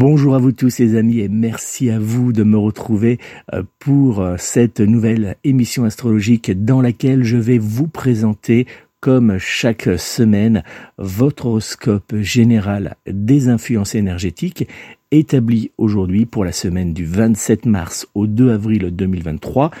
[0.00, 3.18] Bonjour à vous tous les amis et merci à vous de me retrouver
[3.52, 8.68] euh, pour euh, cette nouvelle émission astrologique dans laquelle je vais vous présenter
[9.00, 10.62] comme chaque semaine
[10.98, 14.68] votre horoscope général des influences énergétiques
[15.10, 19.72] établi aujourd'hui pour la semaine du 27 mars au 2 avril 2023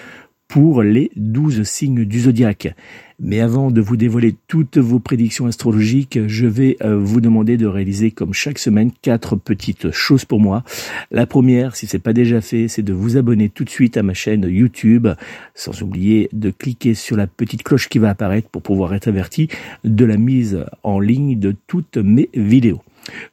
[0.48, 2.74] pour les 12 signes du zodiaque.
[3.20, 7.66] Mais avant de vous dévoiler toutes vos prédictions astrologiques, je vais euh, vous demander de
[7.66, 10.62] réaliser comme chaque semaine quatre petites choses pour moi.
[11.10, 14.04] La première, si c'est pas déjà fait, c'est de vous abonner tout de suite à
[14.04, 15.08] ma chaîne YouTube,
[15.56, 19.48] sans oublier de cliquer sur la petite cloche qui va apparaître pour pouvoir être averti
[19.82, 22.82] de la mise en ligne de toutes mes vidéos.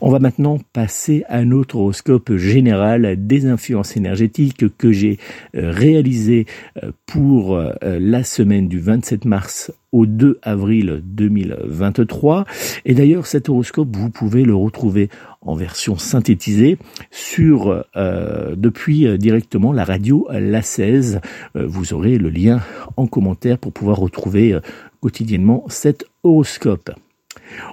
[0.00, 5.18] on va maintenant passer à notre horoscope général des influences énergétiques que j'ai
[5.54, 6.46] euh, réalisé
[6.82, 12.46] euh, pour euh, la semaine du 27 mars au 2 avril 2023.
[12.84, 15.08] Et d'ailleurs, cet horoscope, vous pouvez le retrouver
[15.42, 16.78] en version synthétisée
[17.10, 21.20] sur depuis directement la radio La 16.
[21.54, 22.60] vous aurez le lien
[22.96, 24.58] en commentaire pour pouvoir retrouver
[25.00, 26.92] quotidiennement cet horoscope.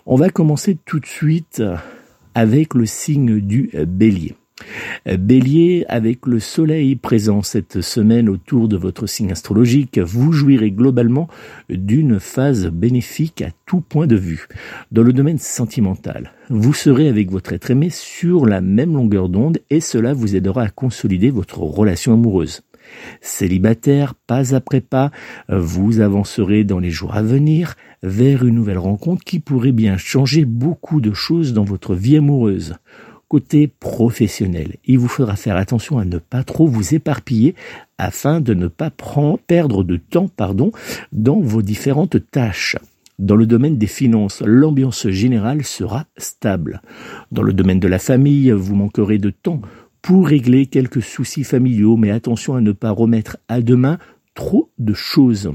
[0.05, 1.61] On va commencer tout de suite
[2.35, 4.35] avec le signe du bélier.
[5.05, 11.27] Bélier, avec le soleil présent cette semaine autour de votre signe astrologique, vous jouirez globalement
[11.69, 14.47] d'une phase bénéfique à tout point de vue.
[14.91, 19.59] Dans le domaine sentimental, vous serez avec votre être aimé sur la même longueur d'onde
[19.69, 22.61] et cela vous aidera à consolider votre relation amoureuse.
[23.22, 25.11] Célibataire, pas après pas,
[25.50, 30.45] vous avancerez dans les jours à venir vers une nouvelle rencontre qui pourrait bien changer
[30.45, 32.75] beaucoup de choses dans votre vie amoureuse.
[33.27, 37.53] Côté professionnel, il vous faudra faire attention à ne pas trop vous éparpiller
[38.00, 38.91] afin de ne pas
[39.45, 40.71] perdre de temps pardon,
[41.11, 42.75] dans vos différentes tâches.
[43.19, 46.81] Dans le domaine des finances, l'ambiance générale sera stable.
[47.31, 49.61] Dans le domaine de la famille, vous manquerez de temps
[50.01, 53.97] pour régler quelques soucis familiaux, mais attention à ne pas remettre à demain
[54.39, 55.51] trop de choses.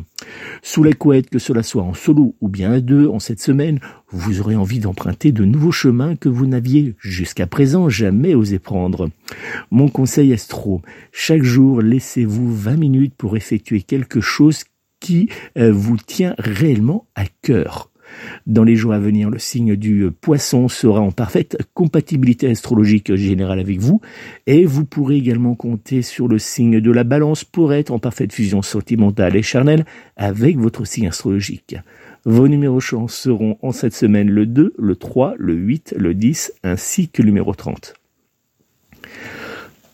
[0.62, 3.80] Sous la couette, que cela soit en solo ou bien à deux, en cette semaine,
[4.10, 9.08] vous aurez envie d'emprunter de nouveaux chemins que vous n'aviez jusqu'à présent jamais osé prendre.
[9.70, 10.82] Mon conseil astro,
[11.12, 14.64] chaque jour, laissez-vous 20 minutes pour effectuer quelque chose
[15.00, 17.90] qui euh, vous tient réellement à cœur.
[18.46, 23.60] Dans les jours à venir, le signe du poisson sera en parfaite compatibilité astrologique générale
[23.60, 24.00] avec vous
[24.46, 28.32] et vous pourrez également compter sur le signe de la balance pour être en parfaite
[28.32, 29.84] fusion sentimentale et charnelle
[30.16, 31.76] avec votre signe astrologique.
[32.24, 36.52] Vos numéros chance seront en cette semaine le 2, le 3, le 8, le 10
[36.62, 37.94] ainsi que le numéro 30.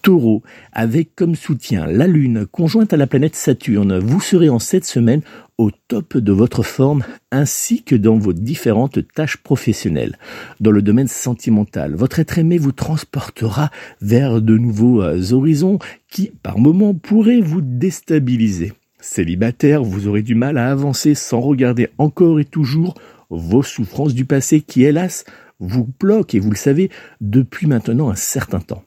[0.02, 0.42] Taureau,
[0.72, 5.22] avec comme soutien la Lune conjointe à la planète Saturne, vous serez en cette semaine
[5.58, 10.16] au top de votre forme ainsi que dans vos différentes tâches professionnelles.
[10.58, 13.70] Dans le domaine sentimental, votre être aimé vous transportera
[14.00, 18.72] vers de nouveaux euh, horizons qui, par moments, pourraient vous déstabiliser.
[19.00, 22.94] Célibataire, vous aurez du mal à avancer sans regarder encore et toujours
[23.30, 25.24] vos souffrances du passé qui, hélas,
[25.58, 28.82] vous bloquent, et vous le savez, depuis maintenant un certain temps.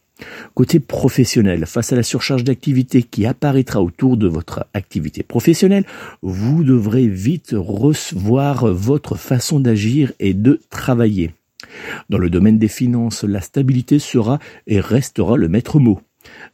[0.53, 5.85] Côté professionnel, face à la surcharge d'activité qui apparaîtra autour de votre activité professionnelle,
[6.21, 11.33] vous devrez vite recevoir votre façon d'agir et de travailler.
[12.09, 15.99] Dans le domaine des finances, la stabilité sera et restera le maître mot.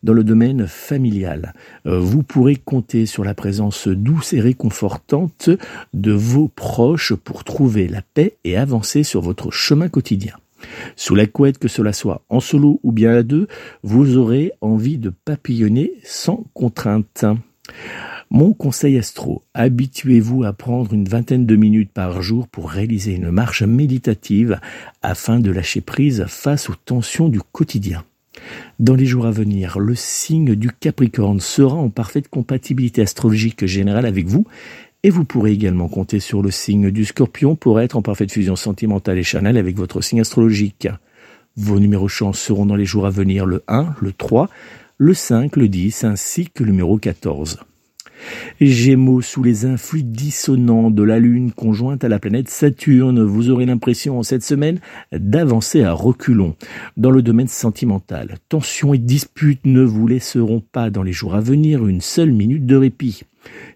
[0.02, 1.54] Dans le domaine familial,
[1.86, 5.50] vous pourrez compter sur la présence douce et réconfortante
[5.94, 10.34] de vos proches pour trouver la paix et avancer sur votre chemin quotidien.
[10.96, 13.48] Sous la couette, que cela soit en solo ou bien à deux,
[13.84, 17.26] vous aurez envie de papillonner sans contrainte.
[18.32, 23.32] Mon conseil astro, habituez-vous à prendre une vingtaine de minutes par jour pour réaliser une
[23.32, 24.60] marche méditative
[25.02, 28.04] afin de lâcher prise face aux tensions du quotidien.
[28.80, 34.06] Dans les jours à venir, le signe du Capricorne sera en parfaite compatibilité astrologique générale
[34.06, 34.46] avec vous
[35.04, 38.56] et vous pourrez également compter sur le signe du scorpion pour être en parfaite fusion
[38.56, 40.88] sentimentale et charnelle avec votre signe astrologique.
[41.56, 44.50] Vos numéros chance seront dans les jours à venir le 1, le 3,
[44.98, 47.60] le 5, le 10 ainsi que le numéro 14.
[48.60, 53.66] Gémeaux, sous les influx dissonants de la Lune conjointe à la planète Saturne, vous aurez
[53.66, 54.80] l'impression en cette semaine
[55.13, 56.56] d'avancer à reculons.
[56.98, 61.40] Dans le domaine sentimental, tensions et disputes ne vous laisseront pas dans les jours à
[61.40, 63.24] venir une seule minute de répit.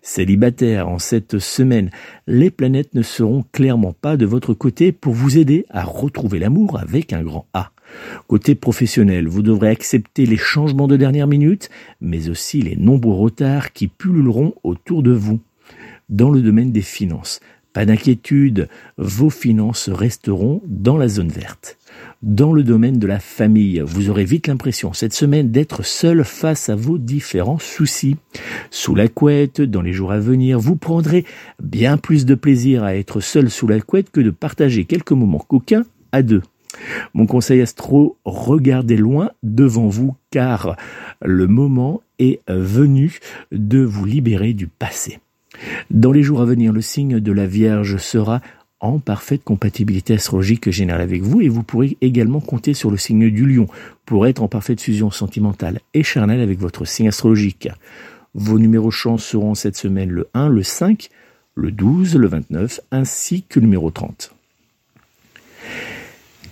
[0.01, 1.89] Célibataire en cette semaine,
[2.27, 6.79] les planètes ne seront clairement pas de votre côté pour vous aider à retrouver l'amour
[6.79, 7.71] avec un grand A.
[8.27, 11.69] Côté professionnel, vous devrez accepter les changements de dernière minute,
[12.01, 15.39] mais aussi les nombreux retards qui pulluleront autour de vous.
[16.09, 17.39] Dans le domaine des finances,
[17.71, 21.77] pas d'inquiétude, vos finances resteront dans la zone verte.
[22.21, 26.69] Dans le domaine de la famille, vous aurez vite l'impression cette semaine d'être seul face
[26.69, 28.15] à vos différents soucis.
[28.71, 31.25] Sous la couette, dans les jours à venir, vous prendrez
[31.61, 35.45] bien plus de plaisir à être seul sous la couette que de partager quelques moments
[35.45, 36.41] coquins à deux.
[37.13, 40.77] Mon conseil astro, regardez loin devant vous car
[41.21, 43.19] le moment est venu
[43.51, 45.19] de vous libérer du passé.
[45.91, 48.41] Dans les jours à venir, le signe de la Vierge sera
[48.83, 53.31] en parfaite compatibilité astrologique générale avec vous et vous pourrez également compter sur le signe
[53.31, 53.67] du lion
[54.05, 57.69] pour être en parfaite fusion sentimentale et charnelle avec votre signe astrologique.
[58.35, 61.09] Vos numéros chance seront cette semaine le 1, le 5,
[61.55, 64.35] le 12, le 29 ainsi que le numéro 30.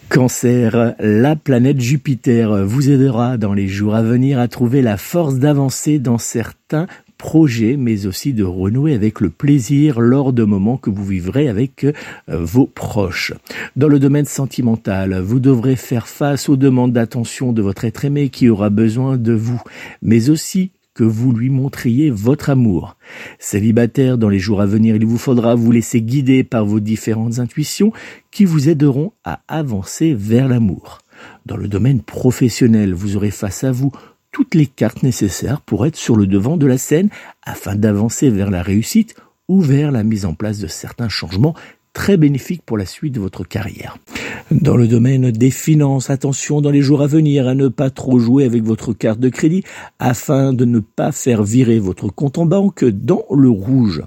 [0.09, 5.35] Cancer, la planète Jupiter vous aidera dans les jours à venir à trouver la force
[5.35, 6.87] d'avancer dans certains
[7.21, 11.83] projets, mais aussi de renouer avec le plaisir lors de moments que vous vivrez avec
[11.83, 11.93] euh,
[12.27, 13.31] vos proches.
[13.75, 18.29] Dans le domaine sentimental, vous devrez faire face aux demandes d'attention de votre être aimé
[18.29, 19.61] qui aura besoin de vous,
[20.01, 22.97] mais aussi que vous lui montriez votre amour.
[23.37, 27.37] Célibataire, dans les jours à venir, il vous faudra vous laisser guider par vos différentes
[27.37, 27.93] intuitions
[28.31, 30.97] qui vous aideront à avancer vers l'amour.
[31.45, 33.91] Dans le domaine professionnel, vous aurez face à vous
[34.31, 37.09] toutes les cartes nécessaires pour être sur le devant de la scène
[37.43, 39.15] afin d'avancer vers la réussite
[39.47, 41.55] ou vers la mise en place de certains changements
[41.93, 43.97] très bénéfiques pour la suite de votre carrière.
[44.49, 48.19] Dans le domaine des finances, attention dans les jours à venir à ne pas trop
[48.19, 49.63] jouer avec votre carte de crédit
[49.99, 54.03] afin de ne pas faire virer votre compte en banque dans le rouge.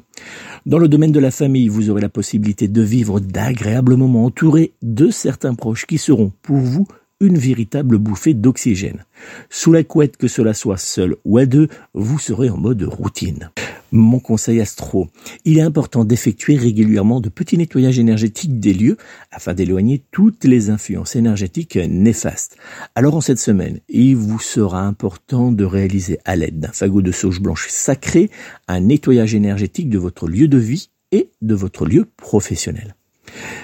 [0.64, 4.72] Dans le domaine de la famille, vous aurez la possibilité de vivre d'agréables moments entourés
[4.82, 6.86] de certains proches qui seront pour vous
[7.20, 9.04] une véritable bouffée d'oxygène.
[9.50, 13.50] Sous la couette, que cela soit seul ou à deux, vous serez en mode routine.
[13.92, 15.08] Mon conseil astro,
[15.44, 18.96] il est important d'effectuer régulièrement de petits nettoyages énergétiques des lieux
[19.30, 22.56] afin d'éloigner toutes les influences énergétiques néfastes.
[22.96, 27.12] Alors en cette semaine, il vous sera important de réaliser à l'aide d'un fagot de
[27.12, 28.30] sauge blanche sacré
[28.66, 32.96] un nettoyage énergétique de votre lieu de vie et de votre lieu professionnel.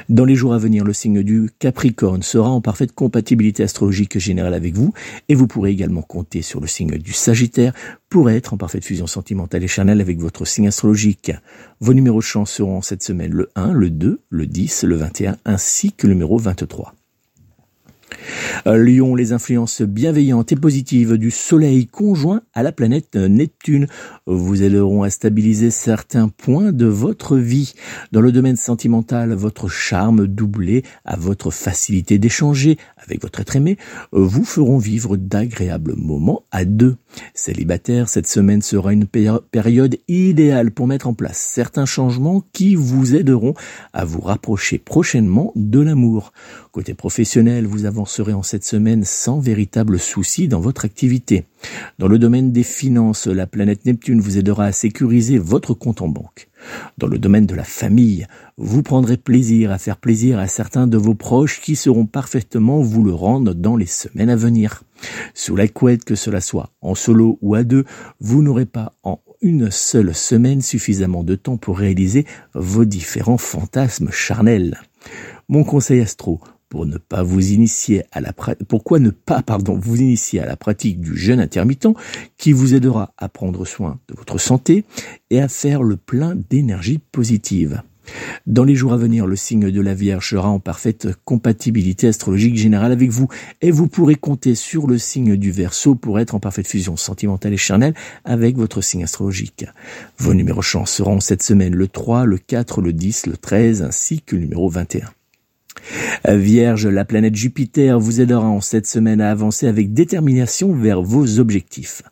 [0.08, 4.54] Dans les jours à venir, le signe du Capricorne sera en parfaite compatibilité astrologique générale
[4.54, 4.92] avec vous
[5.28, 7.72] et vous pourrez également compter sur le signe du Sagittaire
[8.08, 11.32] pour être en parfaite fusion sentimentale et charnelle avec votre signe astrologique.
[11.80, 15.36] Vos numéros de chance seront cette semaine le 1, le 2, le 10, le 21
[15.44, 16.94] ainsi que le numéro 23.
[18.66, 23.86] Lyon, les influences bienveillantes et positives du Soleil conjoint à la planète Neptune
[24.26, 27.74] vous aideront à stabiliser certains points de votre vie.
[28.12, 33.76] Dans le domaine sentimental, votre charme doublé à votre facilité d'échanger avec votre être aimé
[34.12, 36.96] vous feront vivre d'agréables moments à deux.
[37.34, 43.14] Célibataire, cette semaine sera une période idéale pour mettre en place certains changements qui vous
[43.14, 43.54] aideront
[43.92, 46.32] à vous rapprocher prochainement de l'amour.
[46.72, 47.86] Côté professionnel, vous
[48.20, 51.44] avancerez en cette semaine sans véritable souci dans votre activité.
[51.98, 56.08] Dans le domaine des finances, la planète Neptune vous aidera à sécuriser votre compte en
[56.08, 56.48] banque.
[56.98, 58.26] Dans le domaine de la famille,
[58.58, 63.02] vous prendrez plaisir à faire plaisir à certains de vos proches qui seront parfaitement vous
[63.02, 64.82] le rendre dans les semaines à venir.
[65.32, 67.84] Sous la couette, que cela soit en solo ou à deux,
[68.20, 74.10] vous n'aurez pas en une seule semaine suffisamment de temps pour réaliser vos différents fantasmes
[74.10, 74.78] charnels.
[75.48, 78.32] Mon conseil astro, pour ne pas vous initier à la
[78.68, 81.88] pourquoi ne pas pardon vous initier à la pratique du jeûne intermittent
[82.38, 84.84] qui vous aidera à prendre soin de votre santé
[85.30, 87.82] et à faire le plein d'énergie positive.
[88.46, 92.56] Dans les jours à venir, le signe de la Vierge sera en parfaite compatibilité astrologique
[92.56, 93.28] générale avec vous
[93.60, 97.52] et vous pourrez compter sur le signe du Verseau pour être en parfaite fusion sentimentale
[97.52, 99.66] et charnelle avec votre signe astrologique.
[100.18, 104.22] Vos numéros chance seront cette semaine le 3, le 4, le 10, le 13 ainsi
[104.22, 105.10] que le numéro 21.
[106.28, 111.38] Vierge, la planète Jupiter vous aidera en cette semaine à avancer avec détermination vers vos
[111.38, 112.02] objectifs.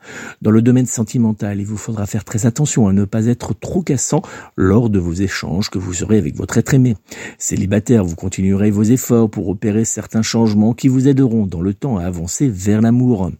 [0.42, 3.82] Dans le domaine sentimental, il vous faudra faire très attention à ne pas être trop
[3.82, 4.22] cassant
[4.56, 6.96] lors de vos échanges que vous aurez avec votre être aimé.
[7.38, 11.98] Célibataire, vous continuerez vos efforts pour opérer certains changements qui vous aideront dans le temps
[11.98, 13.30] à avancer vers l'amour.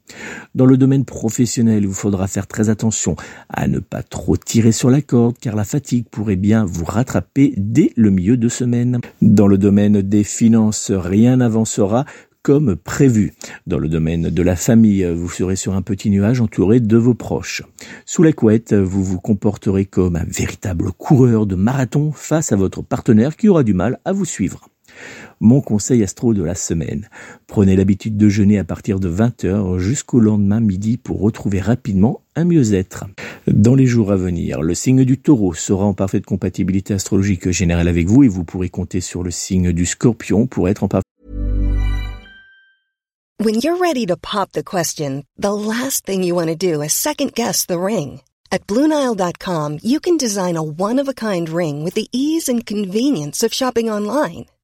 [0.55, 3.17] Dans le domaine professionnel, il vous faudra faire très attention
[3.49, 7.55] à ne pas trop tirer sur la corde car la fatigue pourrait bien vous rattraper
[7.57, 9.01] dès le milieu de semaine.
[9.23, 12.05] Dans le domaine finances, rien n'avancera
[12.43, 13.35] comme prévu.
[13.67, 17.15] Dans le domaine de la famille, vous serez sur un petit nuage entouré de vos
[17.15, 17.63] proches.
[18.07, 22.83] Sous la couette, vous vous comporterez comme un véritable coureur de marathon face à votre
[22.83, 24.69] partenaire qui aura du mal à vous suivre.
[25.41, 27.09] Mon conseil astro de la semaine.
[27.47, 32.45] Prenez l'habitude de jeûner à partir de 20h jusqu'au lendemain midi pour retrouver rapidement un
[32.45, 33.05] mieux-être.
[33.47, 37.89] Dans les jours à venir, le signe du taureau sera en parfaite compatibilité astrologique générale
[37.89, 41.05] avec vous et vous pourrez compter sur le signe du scorpion pour être en parfaite
[43.41, 46.93] When you're ready to pop the question, the last thing you want to do is
[46.93, 48.21] second guess the ring.
[48.51, 53.89] At BlueNile.com, you can design a one-of-a-kind ring with the ease and convenience of shopping
[53.89, 54.47] online.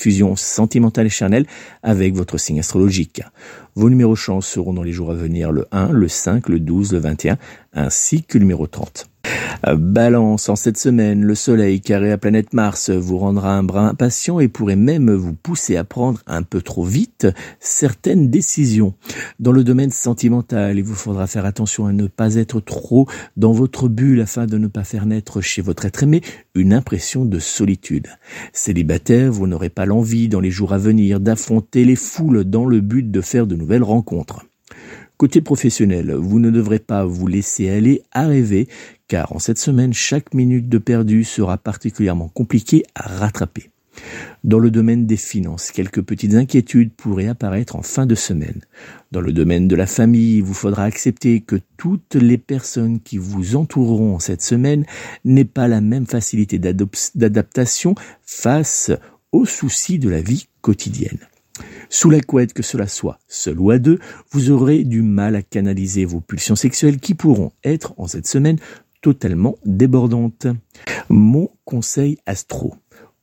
[0.00, 1.46] Fusion sentimentale et charnelle
[1.82, 3.22] avec votre signe astrologique.
[3.74, 6.92] Vos numéros chance seront dans les jours à venir le 1, le 5, le 12,
[6.92, 7.38] le 21
[7.74, 9.11] ainsi que le numéro 30.
[9.76, 14.40] Balance, en cette semaine, le soleil carré à planète Mars vous rendra un brin impatient
[14.40, 17.28] et pourrait même vous pousser à prendre un peu trop vite
[17.60, 18.94] certaines décisions.
[19.38, 23.52] Dans le domaine sentimental, il vous faudra faire attention à ne pas être trop dans
[23.52, 26.22] votre bulle afin de ne pas faire naître chez votre être aimé
[26.56, 28.08] une impression de solitude.
[28.52, 32.80] Célibataire, vous n'aurez pas l'envie dans les jours à venir d'affronter les foules dans le
[32.80, 34.44] but de faire de nouvelles rencontres.
[35.22, 38.66] Côté professionnel, vous ne devrez pas vous laisser aller à rêver,
[39.06, 43.70] car en cette semaine, chaque minute de perdu sera particulièrement compliquée à rattraper.
[44.42, 48.62] Dans le domaine des finances, quelques petites inquiétudes pourraient apparaître en fin de semaine.
[49.12, 53.16] Dans le domaine de la famille, il vous faudra accepter que toutes les personnes qui
[53.16, 54.84] vous entoureront en cette semaine
[55.24, 58.90] n'aient pas la même facilité d'adaptation face
[59.30, 61.20] aux soucis de la vie quotidienne.
[61.90, 63.98] Sous la couette que cela soit, seul ou à deux,
[64.30, 68.58] vous aurez du mal à canaliser vos pulsions sexuelles qui pourront être en cette semaine
[69.02, 70.46] totalement débordantes.
[71.08, 72.74] Mon conseil astro.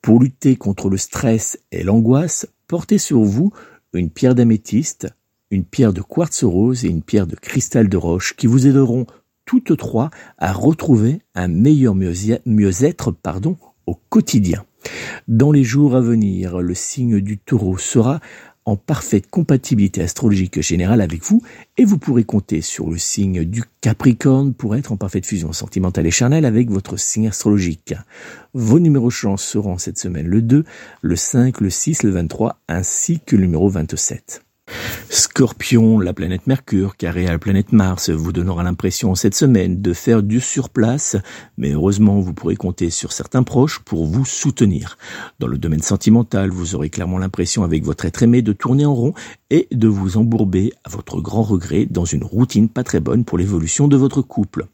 [0.01, 3.51] Pour lutter contre le stress et l'angoisse, portez sur vous
[3.93, 5.07] une pierre d'améthyste,
[5.51, 9.07] une pierre de quartz rose et une pierre de cristal de roche qui vous aideront
[9.45, 13.57] toutes trois à retrouver un meilleur mieux-être pardon,
[13.87, 14.63] au quotidien.
[15.27, 18.19] Dans les jours à venir, le signe du taureau sera
[18.65, 21.41] en parfaite compatibilité astrologique générale avec vous
[21.77, 26.05] et vous pourrez compter sur le signe du Capricorne pour être en parfaite fusion sentimentale
[26.05, 27.95] et charnelle avec votre signe astrologique.
[28.53, 30.65] Vos numéros chance seront cette semaine le 2,
[31.01, 34.43] le 5, le 6, le 23 ainsi que le numéro 27.
[35.09, 39.93] Scorpion, la planète Mercure, carré à la planète Mars, vous donnera l'impression cette semaine de
[39.93, 41.17] faire du surplace,
[41.57, 44.97] mais heureusement vous pourrez compter sur certains proches pour vous soutenir.
[45.39, 48.93] Dans le domaine sentimental, vous aurez clairement l'impression avec votre être aimé de tourner en
[48.93, 49.13] rond
[49.49, 53.37] et de vous embourber à votre grand regret dans une routine pas très bonne pour
[53.37, 54.65] l'évolution de votre couple.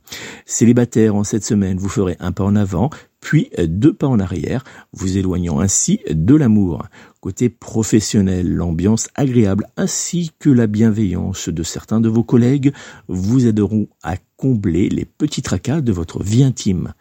[0.45, 2.89] Célibataire en cette semaine, vous ferez un pas en avant,
[3.21, 6.85] puis deux pas en arrière, vous éloignant ainsi de l'amour.
[7.25, 12.71] Côté professionnel, l'ambiance agréable ainsi que la bienveillance de certains de vos collègues
[13.07, 16.93] vous aideront à combler les petits tracas de votre vie intime.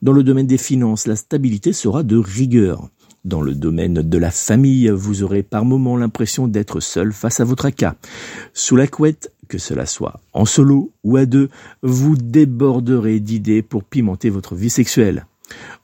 [0.00, 2.90] Dans le domaine des finances, la stabilité sera de rigueur.
[3.24, 7.44] Dans le domaine de la famille, vous aurez par moments l'impression d'être seul face à
[7.44, 7.96] vos tracas.
[8.54, 11.48] Sous la couette, que cela soit en solo ou à deux,
[11.82, 15.26] vous déborderez d'idées pour pimenter votre vie sexuelle.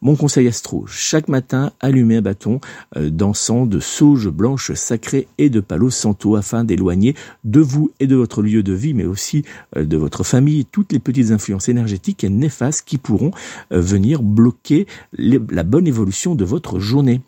[0.00, 2.60] Mon conseil astro, chaque matin, allumez un bâton
[2.96, 8.06] euh, d'encens de sauge blanche sacrée et de palo santo afin d'éloigner de vous et
[8.06, 9.42] de votre lieu de vie, mais aussi
[9.76, 13.32] euh, de votre famille, toutes les petites influences énergétiques et néfastes qui pourront
[13.72, 14.86] euh, venir bloquer
[15.16, 17.20] la bonne évolution de votre journée.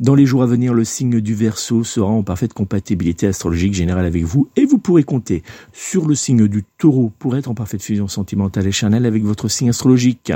[0.00, 4.06] Dans les jours à venir, le signe du Verseau sera en parfaite compatibilité astrologique générale
[4.06, 5.42] avec vous et vous pourrez compter
[5.72, 9.48] sur le signe du Taureau pour être en parfaite fusion sentimentale et charnelle avec votre
[9.48, 10.32] signe astrologique.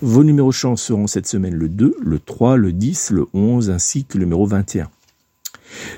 [0.00, 4.04] Vos numéros chance seront cette semaine le 2, le 3, le 10, le 11 ainsi
[4.04, 4.88] que le numéro 21.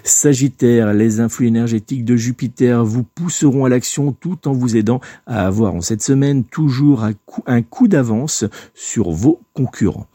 [0.05, 5.47] Sagittaire, les influx énergétiques de Jupiter vous pousseront à l'action tout en vous aidant à
[5.47, 7.05] avoir en cette semaine toujours
[7.47, 10.07] un coup, d'avance sur vos concurrents.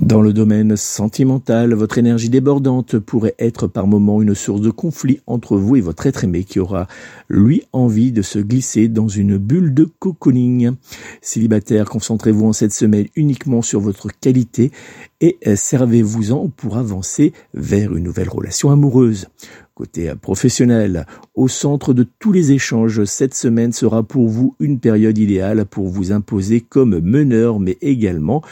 [0.00, 5.20] Dans le domaine sentimental, votre énergie débordante pourrait être par moments une source de conflit
[5.26, 6.88] entre vous et votre être aimé qui aura,
[7.28, 10.72] lui, envie de se glisser dans une bulle de cocooning.
[11.20, 14.72] Célibataire, concentrez-vous en cette semaine uniquement sur votre qualité
[15.20, 19.28] et servez-vous-en pour avancer vers une nouvelle relation amoureuse.
[19.74, 25.16] Côté professionnel, au centre de tous les échanges, cette semaine sera pour vous une période
[25.16, 28.42] idéale pour vous imposer comme meneur, mais également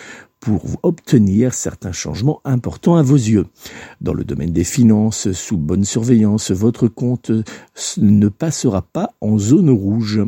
[0.40, 3.46] pour obtenir certains changements importants à vos yeux.
[4.00, 7.30] Dans le domaine des finances, sous bonne surveillance, votre compte
[7.98, 10.20] ne passera pas en zone rouge.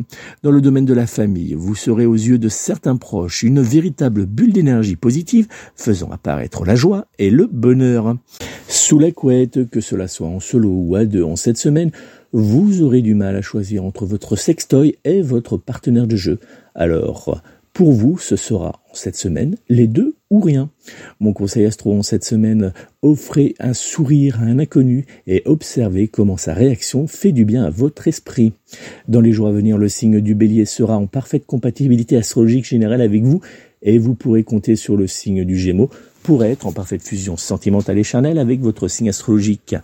[0.43, 4.25] Dans le domaine de la famille, vous serez aux yeux de certains proches une véritable
[4.25, 8.15] bulle d'énergie positive faisant apparaître la joie et le bonheur.
[8.67, 11.91] Sous la couette, que cela soit en solo ou à deux en cette semaine,
[12.33, 16.39] vous aurez du mal à choisir entre votre sextoy et votre partenaire de jeu.
[16.75, 17.41] Alors,
[17.73, 20.69] pour vous, ce sera en cette semaine les deux ou rien.
[21.19, 26.37] Mon conseil astro en cette semaine, offrez un sourire à un inconnu et observez comment
[26.37, 28.53] sa réaction fait du bien à votre esprit.
[29.07, 33.01] Dans les jours à venir, le signe du bélier sera en parfaite compatibilité astrologique générale
[33.01, 33.41] avec vous
[33.81, 35.89] et vous pourrez compter sur le signe du gémeaux
[36.23, 39.75] pour être en parfaite fusion sentimentale et charnelle avec votre signe astrologique.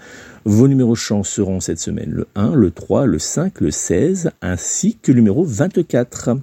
[0.50, 4.98] Vos numéros chance seront cette semaine le 1, le 3, le 5, le 16, ainsi
[4.98, 6.38] que le numéro 24.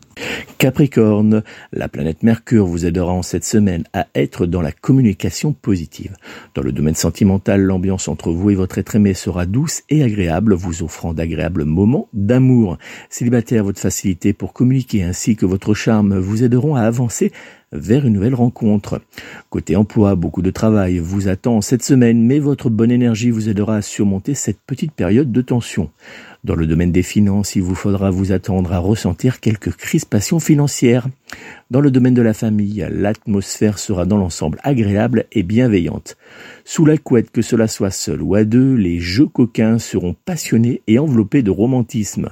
[0.58, 6.16] Capricorne, la planète Mercure vous aidera en cette semaine à être dans la communication positive.
[6.54, 10.52] Dans le domaine sentimental, l'ambiance entre vous et votre être aimé sera douce et agréable,
[10.52, 12.76] vous offrant d'agréables moments d'amour.
[13.08, 17.32] Célibataire, votre facilité pour communiquer ainsi que votre charme vous aideront à avancer
[17.74, 19.00] vers une nouvelle rencontre.
[19.50, 23.76] Côté emploi, beaucoup de travail vous attend cette semaine, mais votre bonne énergie vous aidera
[23.76, 25.90] à surmonter cette petite période de tension.
[26.42, 31.06] Dans le domaine des finances, il vous faudra vous attendre à ressentir quelques crispations financières.
[31.70, 36.16] Dans le domaine de la famille, l'atmosphère sera dans l'ensemble agréable et bienveillante.
[36.64, 40.82] Sous la couette, que cela soit seul ou à deux, les jeux coquins seront passionnés
[40.88, 42.30] et enveloppés de romantisme.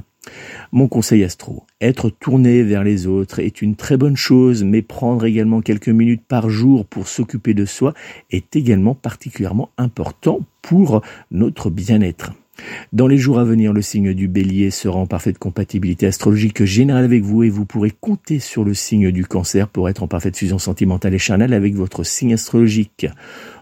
[0.71, 5.27] Mon conseil astro, être tourné vers les autres est une très bonne chose, mais prendre
[5.27, 7.93] également quelques minutes par jour pour s'occuper de soi
[8.31, 12.33] est également particulièrement important pour notre bien-être.
[12.93, 17.05] Dans les jours à venir, le signe du bélier sera en parfaite compatibilité astrologique générale
[17.05, 20.37] avec vous et vous pourrez compter sur le signe du cancer pour être en parfaite
[20.37, 23.07] fusion sentimentale et charnelle avec votre signe astrologique.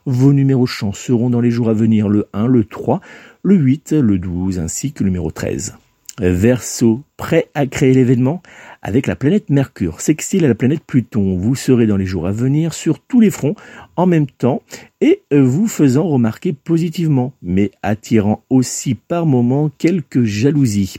[0.06, 3.00] Vos numéros chance seront dans les jours à venir le 1, le 3,
[3.42, 5.74] le 8, le 12 ainsi que le numéro 13.
[6.20, 8.42] Verseau, prêt à créer l'événement
[8.82, 11.38] avec la planète Mercure, sextile à la planète Pluton.
[11.38, 13.54] Vous serez dans les jours à venir sur tous les fronts
[13.96, 14.60] en même temps
[15.00, 20.96] et euh, vous faisant remarquer positivement, mais attirant aussi par moments quelques jalousies.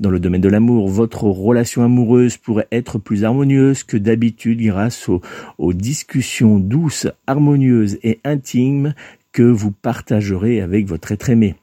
[0.00, 5.08] Dans le domaine de l'amour, votre relation amoureuse pourrait être plus harmonieuse que d'habitude grâce
[5.08, 5.22] aux,
[5.56, 8.94] aux discussions douces, harmonieuses et intimes
[9.32, 11.54] que vous partagerez avec votre être aimé.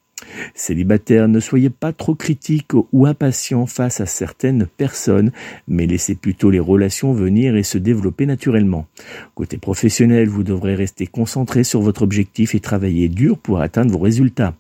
[0.53, 5.31] Célibataire, ne soyez pas trop critique ou impatient face à certaines personnes,
[5.67, 8.87] mais laissez plutôt les relations venir et se développer naturellement.
[9.33, 13.99] Côté professionnel, vous devrez rester concentré sur votre objectif et travailler dur pour atteindre vos
[13.99, 14.55] résultats.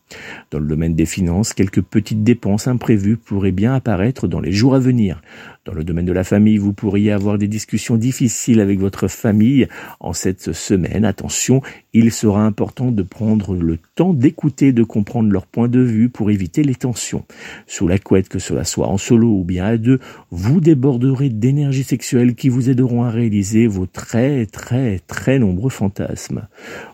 [0.51, 4.75] Dans le domaine des finances, quelques petites dépenses imprévues pourraient bien apparaître dans les jours
[4.75, 5.21] à venir.
[5.65, 9.67] Dans le domaine de la famille, vous pourriez avoir des discussions difficiles avec votre famille
[9.99, 11.05] en cette semaine.
[11.05, 11.61] Attention,
[11.93, 16.31] il sera important de prendre le temps d'écouter, de comprendre leur point de vue pour
[16.31, 17.23] éviter les tensions.
[17.65, 21.85] Sous la couette, que cela soit en solo ou bien à deux, vous déborderez d'énergie
[21.85, 26.49] sexuelle qui vous aideront à réaliser vos très très très nombreux fantasmes.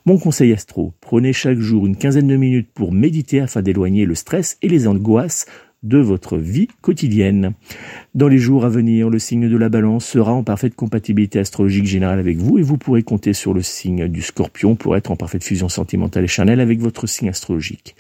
[0.06, 4.13] Mon conseil astro, prenez chaque jour une quinzaine de minutes pour méditer afin d'éloigner le
[4.13, 5.47] stress et les angoisses
[5.84, 7.54] de votre vie quotidienne.
[8.13, 11.86] Dans les jours à venir, le signe de la balance sera en parfaite compatibilité astrologique
[11.86, 15.15] générale avec vous et vous pourrez compter sur le signe du scorpion pour être en
[15.15, 17.96] parfaite fusion sentimentale et charnelle avec votre signe astrologique.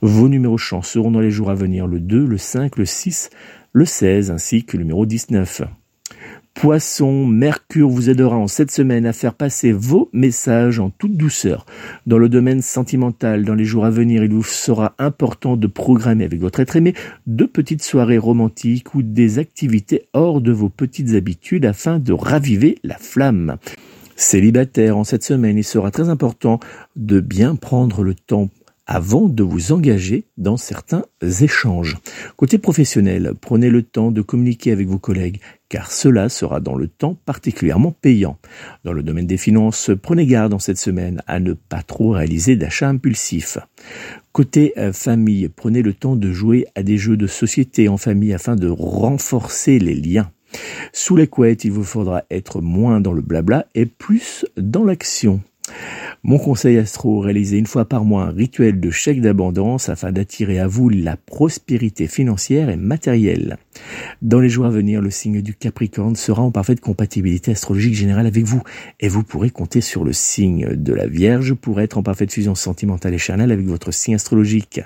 [0.00, 3.30] Vos numéros chance seront dans les jours à venir le 2, le 5, le 6,
[3.72, 5.62] le 16 ainsi que le numéro 19.
[6.60, 11.64] Poisson, Mercure vous aidera en cette semaine à faire passer vos messages en toute douceur.
[12.04, 16.24] Dans le domaine sentimental, dans les jours à venir, il vous sera important de programmer
[16.24, 16.94] avec votre être aimé
[17.28, 22.78] de petites soirées romantiques ou des activités hors de vos petites habitudes afin de raviver
[22.82, 23.58] la flamme.
[24.16, 26.58] Célibataire, en cette semaine, il sera très important
[26.96, 28.50] de bien prendre le temps
[28.88, 31.04] avant de vous engager dans certains
[31.42, 31.98] échanges.
[32.36, 36.88] Côté professionnel, prenez le temps de communiquer avec vos collègues, car cela sera dans le
[36.88, 38.38] temps particulièrement payant.
[38.84, 42.56] Dans le domaine des finances, prenez garde en cette semaine à ne pas trop réaliser
[42.56, 43.58] d'achats impulsifs.
[44.32, 48.32] Côté euh, famille, prenez le temps de jouer à des jeux de société en famille
[48.32, 50.30] afin de renforcer les liens.
[50.94, 55.42] Sous les couettes, il vous faudra être moins dans le blabla et plus dans l'action.
[56.24, 60.58] Mon conseil astro, réalisez une fois par mois un rituel de chèque d'abondance afin d'attirer
[60.58, 63.56] à vous la prospérité financière et matérielle.
[64.20, 68.26] Dans les jours à venir, le signe du Capricorne sera en parfaite compatibilité astrologique générale
[68.26, 68.62] avec vous
[68.98, 72.56] et vous pourrez compter sur le signe de la Vierge pour être en parfaite fusion
[72.56, 74.80] sentimentale et charnelle avec votre signe astrologique.